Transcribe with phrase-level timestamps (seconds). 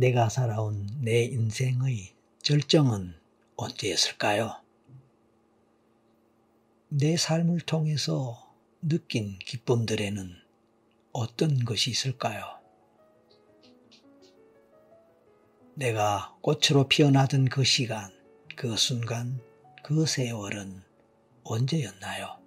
[0.00, 3.12] 내가 살아온 내 인생의 절정은
[3.56, 4.56] 언제였을까요?
[6.88, 8.50] 내 삶을 통해서
[8.80, 10.34] 느낀 기쁨들에는
[11.12, 12.46] 어떤 것이 있을까요?
[15.74, 18.10] 내가 꽃으로 피어나던 그 시간,
[18.56, 19.38] 그 순간,
[19.82, 20.82] 그 세월은
[21.44, 22.38] 언제였나요?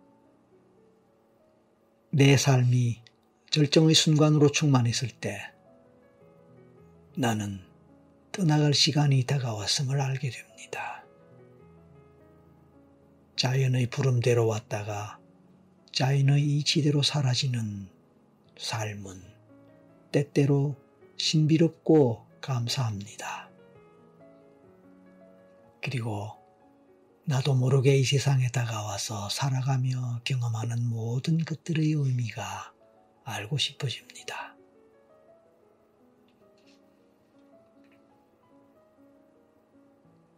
[2.09, 3.03] 내 삶이
[3.51, 5.52] 절정의 순간으로 충만했을 때
[7.15, 7.59] 나는
[8.31, 11.05] 떠나갈 시간이 다가왔음을 알게 됩니다.
[13.35, 15.19] 자연의 부름대로 왔다가
[15.91, 17.87] 자연의 이치대로 사라지는
[18.57, 19.21] 삶은
[20.11, 20.75] 때때로
[21.17, 23.49] 신비롭고 감사합니다.
[25.83, 26.31] 그리고
[27.25, 32.73] 나도 모르게 이 세상에 다가와서 살아가며 경험하는 모든 것들의 의미가
[33.23, 34.52] 알고 싶어집니다.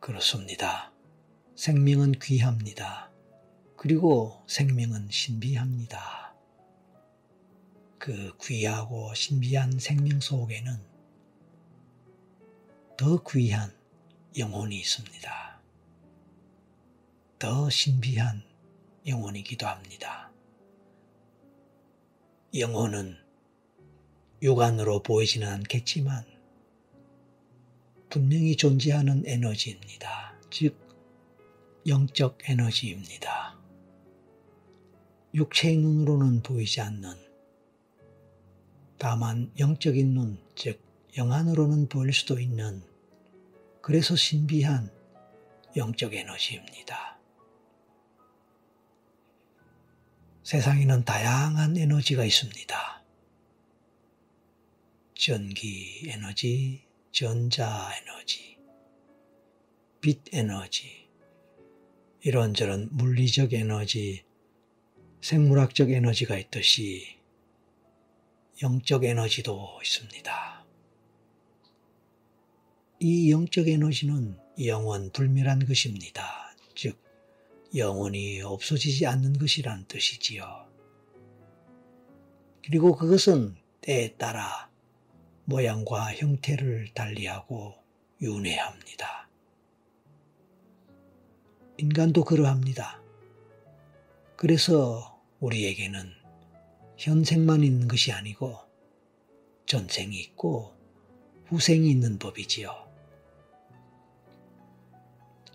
[0.05, 0.93] 그렇습니다.
[1.55, 3.09] 생명은 귀합니다.
[3.75, 6.35] 그리고 생명은 신비합니다.
[7.97, 10.79] 그 귀하고 신비한 생명 속에는
[12.97, 13.75] 더 귀한
[14.37, 15.59] 영혼이 있습니다.
[17.39, 18.43] 더 신비한
[19.07, 20.31] 영혼이기도 합니다.
[22.53, 23.17] 영혼은
[24.43, 26.34] 육안으로 보이지는 않겠지만
[28.15, 30.39] 분명히 존재하는 에너지입니다.
[30.49, 30.79] 즉,
[31.85, 33.59] 영적 에너지입니다.
[35.33, 37.13] 육체의 눈으로는 보이지 않는
[38.97, 40.81] 다만 영적인 눈, 즉
[41.17, 42.81] 영안으로는 보일 수도 있는
[43.81, 44.89] 그래서 신비한
[45.75, 47.19] 영적 에너지입니다.
[50.43, 53.03] 세상에는 다양한 에너지가 있습니다.
[55.15, 56.84] 전기 에너지,
[57.15, 58.57] 전자 에너지,
[60.01, 61.07] 빛 에너지,
[62.19, 64.25] 이런저런 물리적 에너지,
[65.21, 67.17] 생물학적 에너지가 있듯이
[68.61, 70.65] 영적 에너지도 있습니다.
[72.99, 76.53] 이 영적 에너지는 영원 불멸한 것입니다.
[76.75, 77.01] 즉,
[77.73, 80.69] 영원히 없어지지 않는 것이란 뜻이지요.
[82.65, 84.74] 그리고 그것은 때에 따라
[85.45, 87.75] 모양과 형태를 달리하고
[88.21, 89.29] 윤회합니다.
[91.77, 93.01] 인간도 그러합니다.
[94.35, 96.11] 그래서 우리에게는
[96.97, 98.57] 현생만 있는 것이 아니고
[99.65, 100.73] 전생이 있고
[101.47, 102.85] 후생이 있는 법이지요.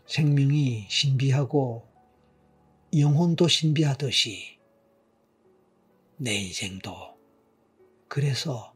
[0.07, 1.89] 생명이 신비하고
[2.97, 4.59] 영혼도 신비하듯이
[6.17, 7.17] 내 인생도
[8.09, 8.75] 그래서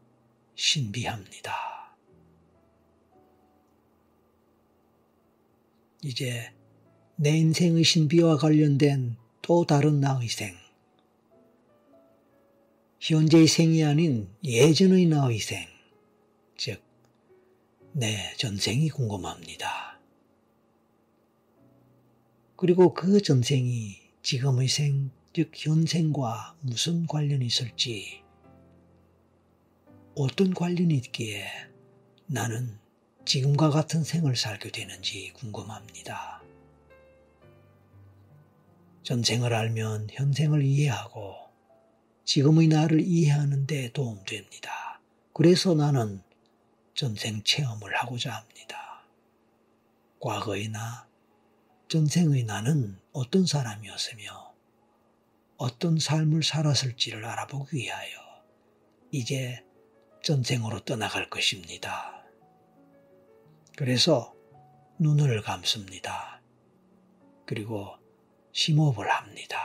[0.54, 1.53] 신비합니다.
[6.03, 6.53] 이제
[7.16, 10.54] 내 인생의 신비와 관련된 또 다른 나의 생,
[13.00, 15.66] 현재의 생이 아닌 예전의 나의 생,
[16.56, 16.82] 즉,
[17.92, 20.00] 내 전생이 궁금합니다.
[22.56, 28.24] 그리고 그 전생이 지금의 생, 즉 현생과 무슨 관련이 있을지,
[30.17, 31.45] 어떤 관련이 있기에
[32.27, 32.79] 나는
[33.25, 36.41] 지금과 같은 생을 살게 되는지 궁금합니다.
[39.03, 41.35] 전생을 알면 현생을 이해하고
[42.25, 45.01] 지금의 나를 이해하는 데 도움됩니다.
[45.33, 46.23] 그래서 나는
[46.95, 49.03] 전생 체험을 하고자 합니다.
[50.21, 51.09] 과거의 나,
[51.89, 54.55] 전생의 나는 어떤 사람이었으며
[55.57, 58.11] 어떤 삶을 살았을지를 알아보기 위하여
[59.11, 59.64] 이제
[60.25, 62.25] 전생으로 떠나갈 것입니다.
[63.77, 64.35] 그래서
[64.99, 66.41] 눈을 감습니다.
[67.45, 67.95] 그리고
[68.53, 69.59] 심호흡을 합니다.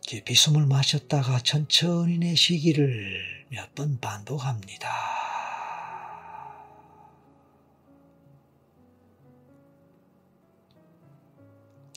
[0.00, 4.88] 깊이 숨을 마셨다가 천천히 내쉬기를 몇 번 반복합니다.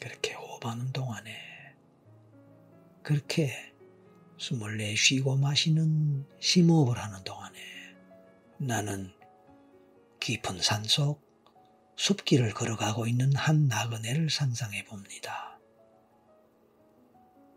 [0.01, 1.33] 그렇게 호흡하는 동안에
[3.03, 3.74] 그렇게
[4.45, 7.57] 숨을 내쉬고 마시는 심호흡을 하는 동안에
[8.59, 9.11] 나는
[10.19, 11.19] 깊은 산속
[11.95, 15.59] 숲길을 걸어가고 있는 한 나그네를 상상해 봅니다.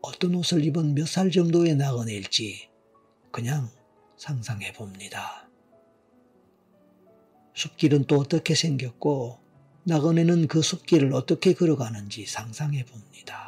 [0.00, 2.70] 어떤 옷을 입은 몇 살 정도의 나그네일지
[3.30, 3.68] 그냥
[4.16, 5.46] 상상해 봅니다.
[7.52, 9.40] 숲길은 또 어떻게 생겼고
[9.84, 13.47] 나그네는 그 숲길을 어떻게 걸어가는지 상상해 봅니다.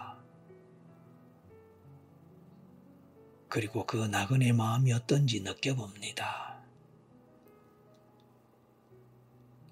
[3.51, 6.57] 그리고 그 나그네 마음이 어떤지 느껴봅니다.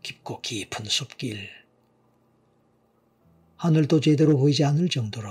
[0.02, 1.48] 깊고 깊은 숲길,
[3.56, 5.30] 하늘도 제대로 보이지 않을 정도로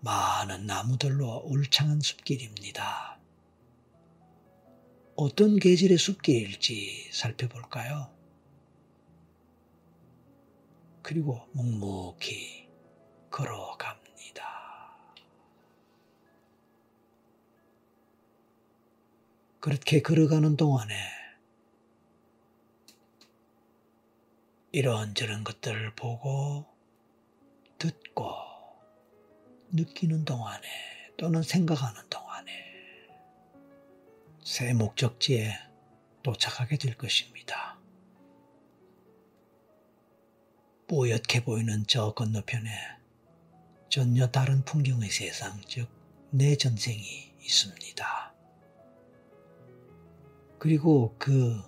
[0.00, 3.18] 많은 나무들로 울창한 숲길입니다.
[5.16, 8.10] 어떤 계절의 숲길일지 살펴볼까요?
[11.02, 12.68] 그리고 묵묵히
[13.30, 14.05] 걸어갑니다.
[19.66, 20.94] 그렇게 걸어가는 동안에
[24.70, 26.64] 이런저런 것들을 보고
[27.76, 28.32] 듣고
[29.72, 30.62] 느끼는 동안에
[31.16, 32.52] 또는 생각하는 동안에
[34.44, 35.58] 새 목적지에
[36.22, 37.76] 도착하게 될 것입니다.
[40.86, 42.70] 뽀얗게 보이는 저 건너편에
[43.88, 45.88] 전혀 다른 풍경의 세상, 즉,
[46.30, 48.25] 내 전생이 있습니다.
[50.66, 51.62] 그리고 그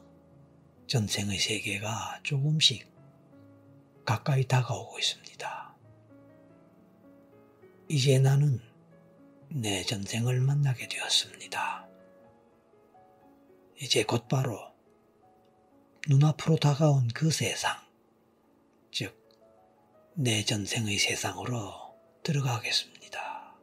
[0.88, 2.92] 전생의 세계가 조금씩
[4.04, 5.76] 가까이 다가오고 있습니다.
[7.90, 8.60] 이제 나는
[9.50, 11.86] 내 전생을 만나게 되었습니다.
[13.80, 14.58] 이제 곧바로
[16.08, 17.76] 눈앞으로 다가온 그 세상,
[18.90, 19.16] 즉,
[20.14, 21.72] 내 전생의 세상으로
[22.24, 23.54] 들어가겠습니다.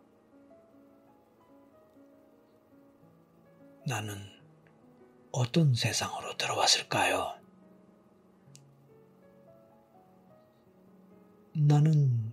[3.86, 4.35] 나는
[5.38, 7.38] 어떤 세상으로 들어왔을까요?
[11.52, 12.32] 나는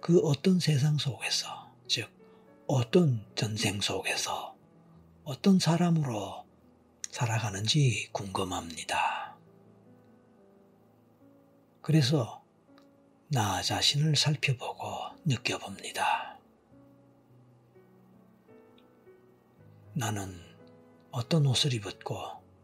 [0.00, 2.10] 그 어떤 세상 속에서, 즉,
[2.66, 4.56] 어떤 전생 속에서
[5.22, 6.44] 어떤 사람으로
[7.12, 9.36] 살아가는지 궁금합니다.
[11.80, 12.42] 그래서
[13.28, 16.40] 나 자신을 살펴보고 느껴봅니다.
[19.92, 20.47] 나는
[21.10, 22.16] 어떤 옷을 입었고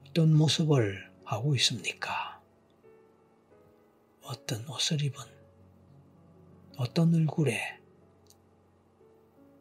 [0.09, 2.41] 어떤 모습을 하고 있습니까?
[4.23, 5.23] 어떤 옷을 입은
[6.77, 7.81] 어떤 얼굴에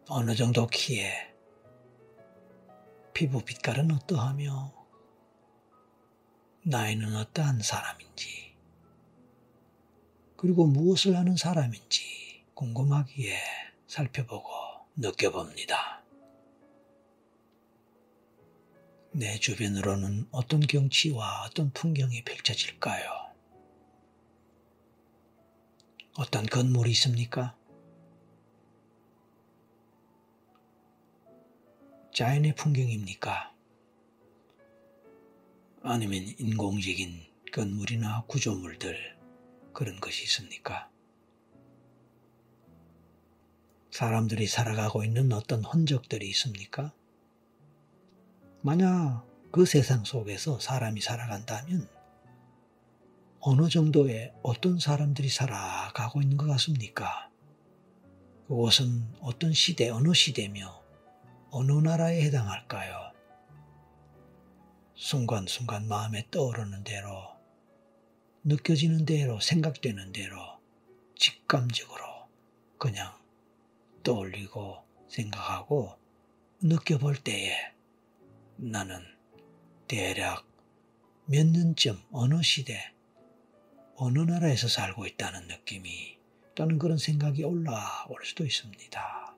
[0.09, 1.33] 어느 정도 키에
[3.13, 4.73] 피부 빛깔은 어떠하며
[6.63, 8.55] 나이는 어떠한 사람인지
[10.35, 13.39] 그리고 무엇을 하는 사람인지 궁금하기에
[13.87, 14.49] 살펴보고
[14.97, 16.02] 느껴봅니다.
[19.15, 23.31] 내 주변으로는 어떤 경치와 어떤 풍경이 펼쳐질까요?
[26.17, 27.55] 어떤 건물이 있습니까?
[32.11, 33.53] 자연의 풍경입니까?
[35.83, 37.23] 아니면 인공적인
[37.53, 39.15] 건물이나 구조물들
[39.73, 40.89] 그런 것이 있습니까?
[43.91, 46.95] 사람들이 살아가고 있는 어떤 흔적들이 있습니까?
[48.65, 51.89] 만약 그 세상 속에서 사람이 살아간다면
[53.41, 57.29] 어느 정도의 어떤 사람들이 살아가고 있는 것 같습니까?
[58.47, 60.81] 그것은 어떤 시대, 어느 시대며
[61.51, 63.11] 어느 나라에 해당할까요?
[64.95, 67.09] 순간순간 마음에 떠오르는 대로,
[68.45, 70.37] 느껴지는 대로, 생각되는 대로,
[71.17, 72.29] 직감적으로
[72.77, 73.11] 그냥
[74.03, 74.77] 떠올리고
[75.09, 75.97] 생각하고
[76.61, 77.72] 느껴볼 때에
[78.57, 79.01] 나는
[79.87, 80.45] 대략
[81.25, 82.93] 몇 년쯤 어느 시대,
[83.95, 86.17] 어느 나라에서 살고 있다는 느낌이
[86.55, 89.37] 또는 그런 생각이 올라올 수도 있습니다.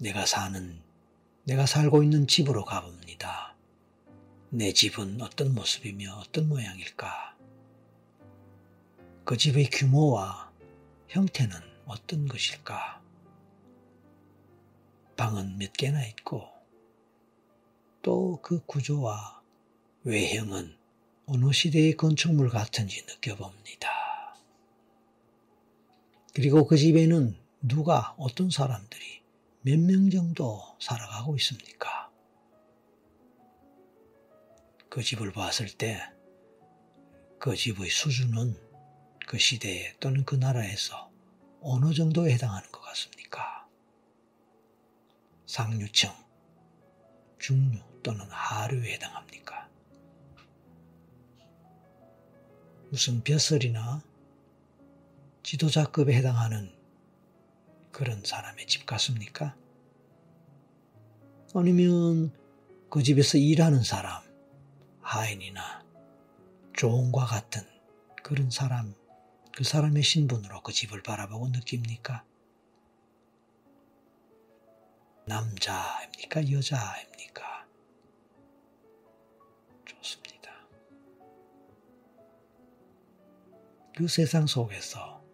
[0.00, 0.80] 내가 사는,
[1.44, 3.56] 내가 살고 있는 집으로 가봅니다.
[4.50, 7.36] 내 집은 어떤 모습이며 어떤 모양일까?
[9.24, 10.47] 그 집의 규모와
[11.08, 11.54] 형태는
[11.86, 13.02] 어떤 것일까?
[15.16, 16.46] 방은 몇 개나 있고,
[18.02, 19.42] 또 그 구조와
[20.04, 20.76] 외형은
[21.26, 23.88] 어느 시대의 건축물 같은지 느껴봅니다.
[26.34, 29.22] 그리고 그 집에는 누가 어떤 사람들이
[29.62, 32.10] 몇 명 정도 살아가고 있습니까?
[34.88, 36.00] 그 집을 봤을 때
[37.38, 38.56] 그 집의 수준은
[39.28, 41.12] 그 시대에 또는 그 나라에서
[41.60, 43.68] 어느 정도에 해당하는 것 같습니까?
[45.44, 46.10] 상류층,
[47.38, 49.68] 중류 또는 하류에 해당합니까?
[52.88, 54.02] 무슨 벼슬이나
[55.42, 56.74] 지도자급에 해당하는
[57.92, 59.54] 그런 사람의 집 같습니까?
[61.54, 62.32] 아니면
[62.88, 64.22] 그 집에서 일하는 사람,
[65.02, 65.84] 하인이나
[66.74, 67.60] 종과 같은
[68.22, 68.94] 그런 사람,
[69.58, 72.24] 그 사람의 신분으로 그 집을 바라보고 느낍니까?
[75.26, 76.48] 남자입니까?
[76.52, 77.66] 여자입니까?
[79.84, 80.52] 좋습니다.
[83.96, 85.24] 그 세상 속에서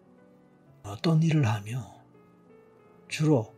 [0.81, 2.03] 어떤 일을 하며
[3.07, 3.53] 주로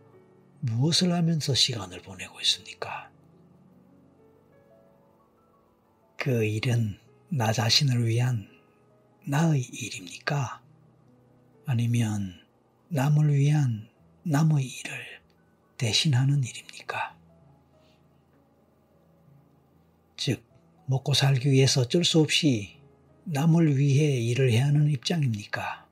[0.59, 3.09] 무엇을 하면서 시간을 보내고 있습니까?
[6.17, 8.56] 그 일은 나 자신을 위한
[9.29, 10.61] 나의 일입니까?
[11.65, 12.39] 아니면
[12.87, 13.89] 남을 위한
[14.23, 15.21] 남의 일을
[15.77, 17.17] 대신하는 일입니까?
[20.15, 20.41] 즉,
[20.85, 22.77] 먹고 살기 위해서 어쩔 수 없이
[23.25, 25.85] 남을 위해 일을 해야 하는 입장입니까?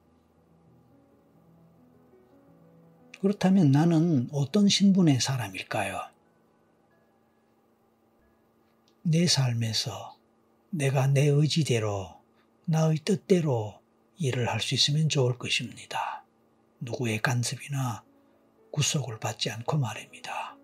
[3.20, 6.00] 그렇다면 나는 어떤 신분의 사람일까요?
[9.04, 10.18] 내 삶에서
[10.70, 12.25] 내가 내 의지대로,
[12.66, 13.80] 나의 뜻대로
[14.18, 16.24] 일을 할 수 있으면 좋을 것입니다.
[16.80, 18.04] 누구의 간섭이나
[18.72, 20.58] 구속을 받지 않고 말입니다.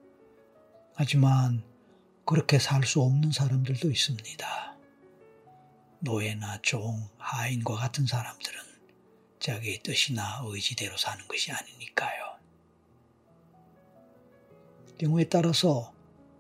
[0.96, 1.64] 하지만
[2.26, 4.78] 그렇게 살 수 없는 사람들도 있습니다.
[6.00, 8.60] 노예나 종, 하인과 같은 사람들은
[9.40, 12.40] 자기의 뜻이나 의지대로 사는 것이 아니니까요.
[14.98, 15.94] 경우에 따라서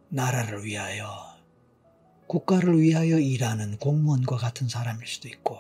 [0.10, 1.31] 나라를 위하여
[2.32, 5.58] 국가를 위하여 일하는 공무원과 같은 사람일 수도 있고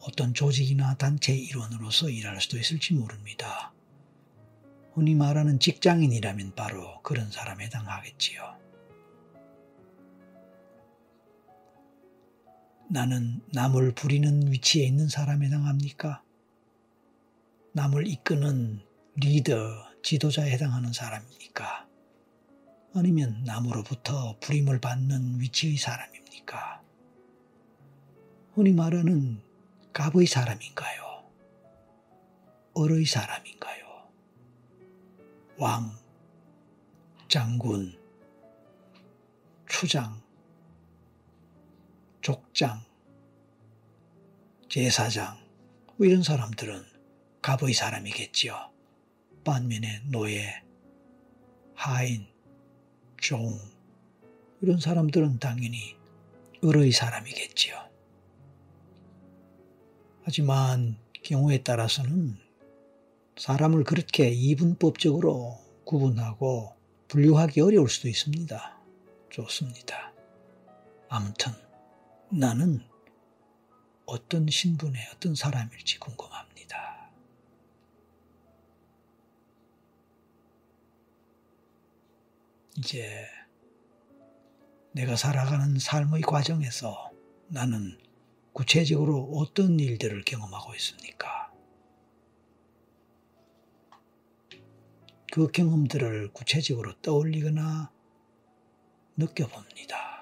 [0.00, 3.72] 어떤 조직이나 단체 일원으로서 일할 수도 있을지 모릅니다.
[4.92, 8.42] 흔히 말하는 직장인이라면 바로 그런 사람에 해당하겠지요.
[12.90, 16.22] 나는 남을 부리는 위치에 있는 사람에 해당합니까?
[17.72, 18.82] 남을 이끄는
[19.14, 19.54] 리더,
[20.02, 21.88] 지도자에 해당하는 사람입니까?
[22.98, 26.82] 아니면 남으로부터 부림을 받는 위치의 사람입니까?
[28.54, 29.42] 흔히 말하는
[29.92, 31.30] 갑의 사람인가요?
[32.78, 34.08] 을의 사람인가요?
[35.58, 35.94] 왕,
[37.28, 37.98] 장군,
[39.68, 40.22] 추장,
[42.22, 42.82] 족장,
[44.70, 45.38] 제사장,
[45.98, 46.82] 뭐 이런 사람들은
[47.42, 48.72] 갑의 사람이겠지요.
[49.44, 50.62] 반면에 노예,
[51.74, 52.26] 하인,
[53.26, 53.58] 종
[54.60, 55.96] 이런 사람들은 당연히
[56.64, 57.74] 을의 사람이겠지요.
[60.22, 62.38] 하지만 경우에 따라서는
[63.36, 66.76] 사람을 그렇게 이분법적으로 구분하고
[67.08, 68.78] 분류하기 어려울 수도 있습니다.
[69.30, 70.12] 좋습니다.
[71.08, 71.50] 아무튼
[72.30, 72.80] 나는
[74.04, 76.95] 어떤 신분의 어떤 사람일지 궁금합니다.
[82.78, 83.26] 이제
[84.92, 87.10] 내가 살아가는 삶의 과정에서
[87.48, 87.98] 나는
[88.52, 91.52] 구체적으로 어떤 일들을 경험하고 있습니까?
[95.32, 97.90] 그 경험들을 구체적으로 떠올리거나
[99.16, 100.15] 느껴봅니다.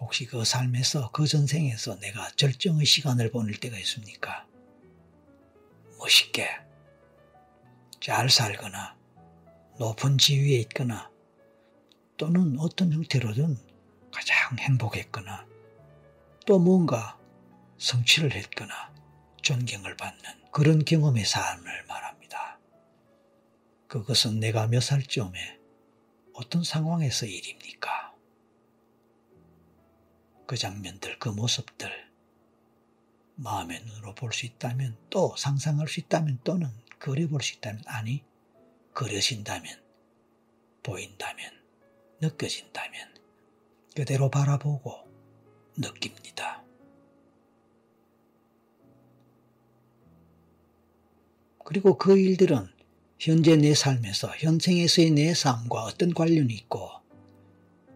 [0.00, 4.46] 혹시 그 삶에서 그 전생에서 내가 절정의 시간을 보낼 때가 있습니까?
[5.98, 6.48] 멋있게
[8.00, 8.96] 잘 살거나
[9.78, 11.10] 높은 지위에 있거나
[12.16, 13.58] 또는 어떤 형태로든
[14.12, 15.46] 가장 행복했거나
[16.46, 17.18] 또 뭔가
[17.78, 18.94] 성취를 했거나
[19.42, 22.58] 존경을 받는 그런 경험의 삶을 말합니다.
[23.88, 25.58] 그것은 내가 몇 살쯤에
[26.34, 28.15] 어떤 상황에서 일입니까?
[30.46, 31.90] 그 장면들, 그 모습들,
[33.36, 38.24] 마음의 눈으로 볼 수 있다면, 또 상상할 수 있다면, 또는 그려볼 수 있다면, 아니,
[38.94, 39.82] 그려진다면,
[40.82, 41.52] 보인다면,
[42.20, 43.14] 느껴진다면,
[43.94, 45.06] 그대로 바라보고
[45.76, 46.62] 느낍니다.
[51.64, 52.68] 그리고 그 일들은
[53.18, 56.90] 현재 내 삶에서, 현생에서의 내 삶과 어떤 관련이 있고,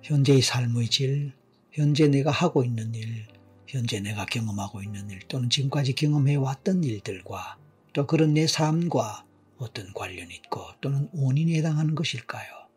[0.02, 1.39] 현재의 삶의 질,
[1.72, 3.26] 현재 내가 하고 있는 일,
[3.68, 7.58] 현재 내가 경험하고 있는 일, 또는 지금까지 경험해 왔던 일들과
[7.92, 9.24] 또 그런 내 삶과
[9.58, 12.68] 어떤 관련이 있고 또는 원인에 해당하는 것일까요?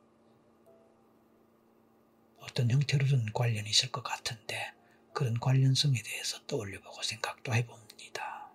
[2.40, 4.74] 어떤 형태로든 관련이 있을 것 같은데
[5.14, 8.52] 그런 관련성에 대해서 떠올려보고 생각도 해봅니다.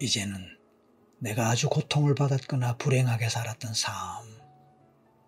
[0.00, 0.57] 이제는
[1.20, 3.94] 내가 아주 고통을 받았거나 불행하게 살았던 삶,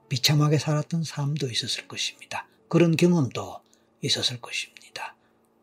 [0.08, 2.46] 비참하게 살았던 삶도 있었을 것입니다.
[2.68, 3.62] 그런 경험도
[4.02, 5.16] 있었을 것입니다.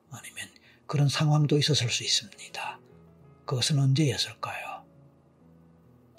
[0.10, 0.50] 아니면
[0.86, 2.80] 그런 상황도 있었을 수 있습니다.
[3.46, 4.86] 그것은 언제였을까요?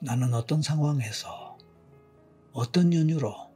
[0.01, 1.59] 나는 어떤 상황에서
[2.53, 3.53] 어떤 연유로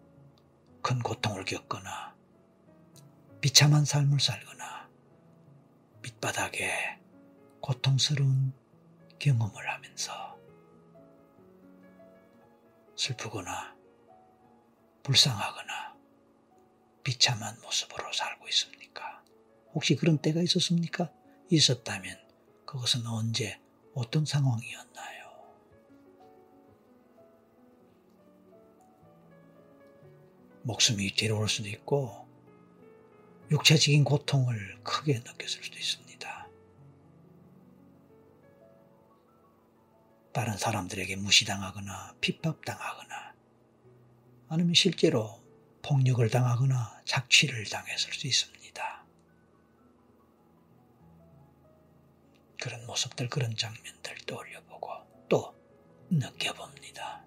[0.82, 2.14] 큰 고통을 겪거나
[3.40, 4.88] 비참한 삶을 살거나
[6.02, 6.98] 밑바닥에
[7.60, 8.52] 고통스러운
[9.18, 10.31] 경험을 하면서
[13.02, 13.76] 슬프거나
[15.02, 15.96] 불쌍하거나
[17.02, 19.24] 비참한 모습으로 살고 있습니까?
[19.74, 21.10] 혹시 그런 때가 있었습니까?
[21.50, 22.16] 있었다면
[22.64, 23.60] 그것은 언제
[23.94, 25.32] 어떤 상황이었나요?
[30.62, 32.28] 목숨이 뒤로 올 수도 있고
[33.50, 36.41] 육체적인 고통을 크게 느꼈을 수도 있습니다.
[40.32, 43.34] 다른 사람들에게 무시당하거나 핍박당하거나
[44.48, 45.42] 아니면 실제로
[45.82, 49.04] 폭력을 당하거나 착취를 당했을 수 있습니다.
[52.60, 54.90] 그런 모습들, 그런 장면들 떠올려보고
[55.28, 55.54] 또
[56.10, 57.24] 느껴봅니다.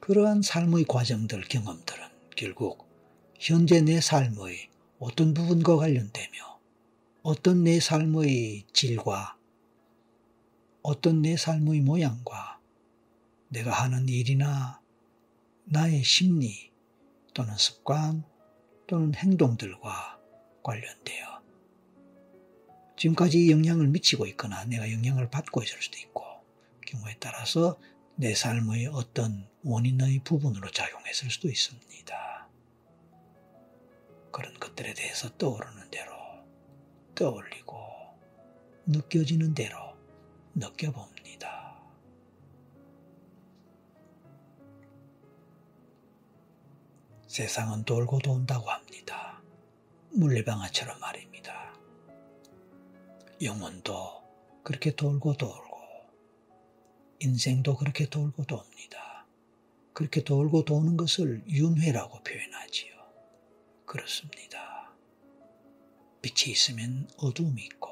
[0.00, 2.86] 그러한 삶의 과정들, 경험들은 결국
[3.40, 4.70] 현재 내 삶의
[5.00, 6.53] 어떤 부분과 관련되며
[7.26, 9.38] 어떤 내 삶의 질과
[10.82, 12.60] 어떤 내 삶의 모양과
[13.48, 14.78] 내가 하는 일이나
[15.64, 16.70] 나의 심리
[17.32, 18.24] 또는 습관
[18.86, 20.20] 또는 행동들과
[20.62, 21.42] 관련되어
[22.98, 26.22] 지금까지 영향을 미치고 있거나 내가 영향을 받고 있을 수도 있고
[26.86, 27.80] 경우에 따라서
[28.16, 32.48] 내 삶의 어떤 원인의 부분으로 작용했을 수도 있습니다.
[34.30, 36.13] 그런 것들에 대해서 떠오르는 대로
[37.14, 37.76] 떠올리고
[38.86, 39.78] 느껴지는 대로
[40.54, 41.74] 느껴봅니다.
[47.26, 49.42] 세상은 돌고 돈다고 합니다.
[50.12, 51.74] 물레방아처럼 말입니다.
[53.42, 54.22] 영혼도
[54.62, 55.64] 그렇게 돌고 돌고
[57.18, 59.26] 인생도 그렇게 돌고 돕니다.
[59.92, 62.94] 그렇게 돌고 도는 것을 윤회라고 표현하지요.
[63.86, 64.73] 그렇습니다.
[66.24, 67.90] 빛이 있으면 어둠이 있고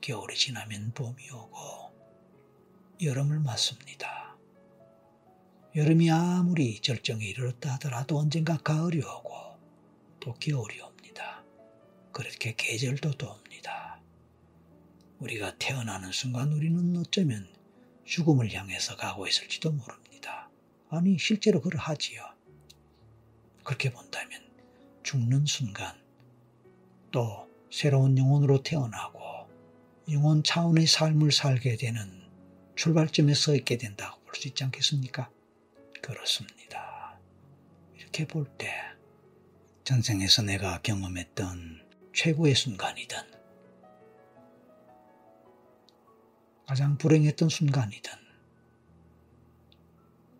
[0.00, 4.36] 겨울이 지나면 봄이 오고 여름을 맞습니다.
[5.76, 9.60] 여름이 아무리 절정에 이르렀다 하더라도 언젠가 가을이 오고
[10.18, 11.44] 또 겨울이 옵니다.
[12.10, 14.00] 그렇게 계절도 돕니다.
[15.20, 17.48] 우리가 태어나는 순간 우리는 어쩌면
[18.04, 20.50] 죽음을 향해서 가고 있을지도 모릅니다.
[20.88, 22.24] 아니, 실제로 그러하지요.
[23.62, 24.42] 그렇게 본다면
[25.04, 26.04] 죽는 순간
[27.10, 29.20] 또 새로운 영혼으로 태어나고
[30.10, 32.22] 영혼 차원의 삶을 살게 되는
[32.76, 35.30] 출발점에 서 있게 된다고 볼 수 있지 않겠습니까?
[36.02, 37.18] 그렇습니다.
[37.96, 38.70] 이렇게 볼 때
[39.84, 41.80] 전생에서 내가 경험했던
[42.12, 43.16] 최고의 순간이든
[46.66, 48.12] 가장 불행했던 순간이든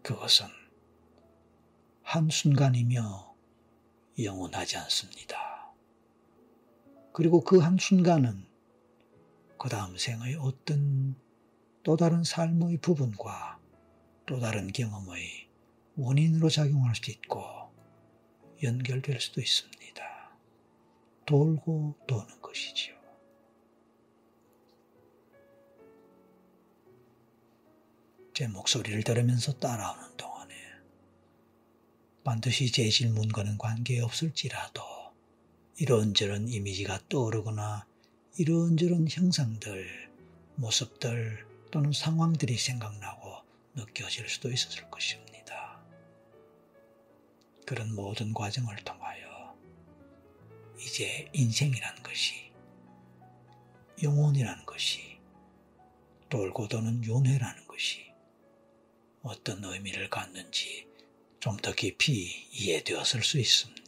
[0.03, 0.47] 그것은
[2.03, 3.35] 한순간이며
[4.19, 5.46] 영원하지 않습니다.
[7.17, 8.45] 그리고 그 한순간은
[9.59, 11.17] 그 다음 생의 어떤
[11.83, 13.59] 또 다른 삶의 부분과
[14.27, 15.49] 또 다른 경험의
[15.97, 17.43] 원인으로 작용할 수도 있고
[18.63, 20.05] 연결될 수도 있습니다.
[21.25, 22.95] 돌고 도는 것이지요.
[28.35, 30.55] 제 목소리를 들으면서 따라오는 동안에
[32.25, 34.96] 반드시 제 질문과는 관계없을지라도
[35.79, 37.87] 이런저런 이미지가 떠오르거나
[38.39, 40.11] 이런저런 형상들,
[40.57, 43.43] 모습들 또는 상황들이 생각나고
[43.75, 45.81] 느껴질 수도 있었을 것입니다.
[47.67, 49.55] 그런 모든 과정을 통하여
[50.79, 52.53] 이제 인생이란 것이
[54.03, 55.19] 영혼이라는 것이
[56.29, 58.13] 돌고 도는 윤회라는 것이
[59.23, 60.87] 어떤 의미를 갖는지
[61.41, 63.86] 좀 더 깊이 이해되었을 수 있습니다.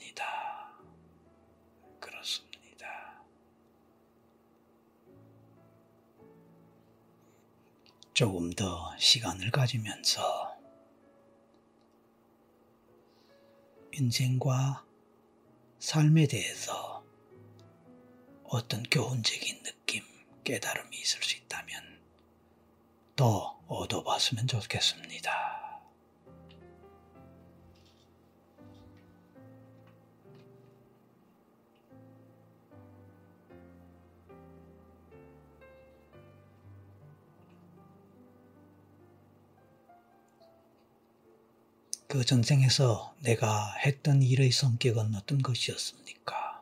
[8.18, 10.58] 조금 더 시간을 가지면서
[13.92, 14.84] 인생과
[15.78, 17.04] 삶에 대해서
[18.42, 20.02] 어떤 교훈적인 느낌,
[20.42, 22.02] 깨달음이 있을 수 있다면
[23.14, 25.47] 더 얻어봤으면 좋겠습니다.
[42.18, 46.60] 그 전생에서 내가 했던 일의 성격은 어떤 것이었습니까?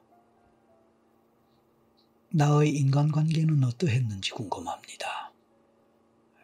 [2.29, 5.33] 나의 인간관계는 어떠했는지 궁금합니다.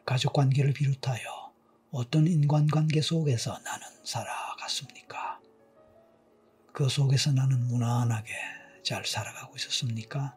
[0.07, 1.53] 가족관계를 비롯하여
[1.90, 5.42] 어떤 인간관계 속에서 나는 살아갔습니까?
[6.72, 8.33] 그 속에서 나는 무난하게
[8.83, 10.35] 잘 살아가고 있었습니까?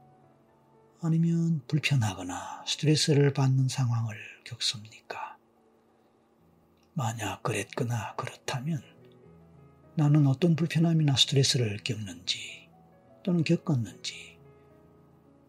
[1.01, 5.34] 아니면 불편하거나 스트레스를 받는 상황을 겪습니까?
[6.97, 8.81] 만약 그랬거나 그렇다면
[9.95, 12.69] 나는 어떤 불편함이나 스트레스를 겪는지
[13.21, 14.37] 또는 겪었는지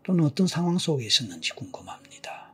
[0.03, 2.53] 또는 어떤 상황 속에 있었는지 궁금합니다.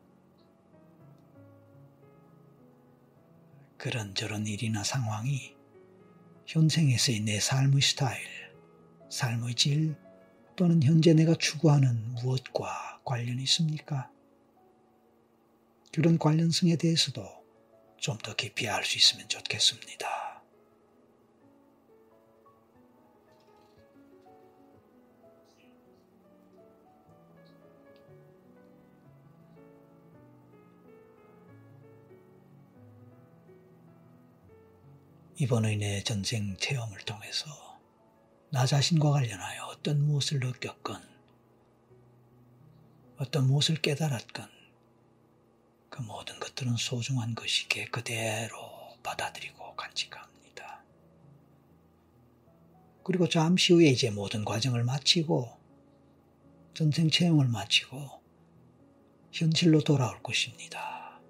[3.79, 5.57] 그런저런 일이나 상황이
[6.47, 8.21] 현생에서의 내 삶의 스타일,
[9.11, 9.97] 삶의 질
[10.55, 14.11] 또는 현재 내가 추구하는 무엇과 관련이 있습니까?
[15.93, 17.42] 그런 관련성에 대해서도
[18.03, 20.43] 좀 더 깊이 알 수 있으면 좋겠습니다.
[35.39, 37.47] 이번 의 내 전생 체험을 통해서
[38.51, 41.01] 나 자신과 관련하여 어떤 무엇을 느꼈건,
[43.19, 44.62] 어떤 무엇을 깨달았건,
[45.93, 48.57] 그 모든 것들은 소중한 것이기에 그대로
[49.03, 50.83] 받아들이고 간직합니다.
[53.05, 55.51] 그리고 잠시 후에 이제 모든 과정을 마치고,
[56.73, 58.23] 전생 체험을 마치고,
[59.33, 61.21] 현실로 돌아올 것입니다.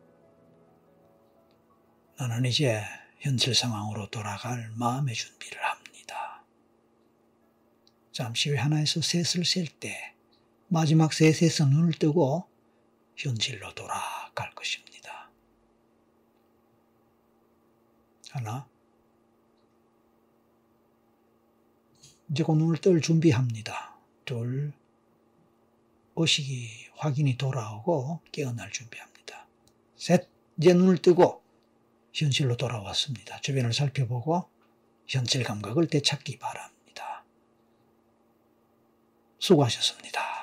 [2.16, 2.84] 나는 이제
[3.18, 6.44] 현실 상황으로 돌아갈 마음의 준비를 합니다.
[8.12, 10.14] 잠시 후에 하나에서 셋을 셀 때
[10.68, 12.46] 마지막 셋에서 눈을 뜨고
[13.16, 15.30] 현실로 돌아 갈 것입니다.
[18.30, 18.66] 하나.
[22.30, 23.96] 이제 그 눈을 뜰 준비합니다.
[24.24, 24.72] 둘.
[26.16, 29.46] 의식이 확인이 돌아오고 깨어날 준비합니다.
[29.96, 30.28] 셋.
[30.58, 31.42] 이제 눈을 뜨고
[32.12, 33.40] 현실로 돌아왔습니다.
[33.40, 34.48] 주변을 살펴보고
[35.06, 37.24] 현실 감각을 되찾기 바랍니다.
[39.38, 40.41] 수고하셨습니다.